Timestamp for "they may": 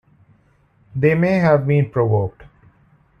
0.95-1.33